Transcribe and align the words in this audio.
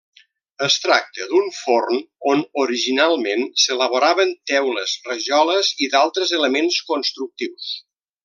Es 0.67 0.75
tracta 0.83 1.25
d'un 1.33 1.49
forn 1.57 1.99
on 2.31 2.41
originalment 2.63 3.45
s'elaboraven 3.65 4.33
teules, 4.53 4.97
rajoles 5.11 5.71
i 5.87 5.91
d'altres 5.93 6.35
elements 6.41 6.81
constructius. 6.91 7.71